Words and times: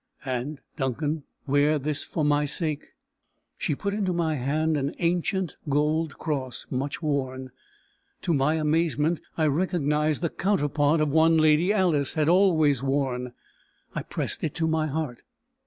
And, 0.25 0.61
Duncan, 0.77 1.25
wear 1.45 1.77
this 1.77 2.03
for 2.03 2.25
my 2.25 2.43
sake." 2.45 2.87
She 3.55 3.75
put 3.75 3.93
into 3.93 4.11
my 4.13 4.33
hand 4.33 4.75
an 4.75 4.95
ancient 4.97 5.57
gold 5.69 6.17
cross, 6.17 6.65
much 6.71 7.03
worn. 7.03 7.51
To 8.23 8.33
my 8.33 8.55
amazement 8.55 9.21
I 9.37 9.45
recognised 9.45 10.23
the 10.23 10.31
counterpart 10.31 11.01
of 11.01 11.09
one 11.09 11.37
Lady 11.37 11.71
Alice 11.71 12.15
had 12.15 12.29
always 12.29 12.81
worn. 12.81 13.33
I 13.93 14.01
pressed 14.01 14.43
it 14.43 14.55
to 14.55 14.67
my 14.67 14.87
heart. 14.87 15.21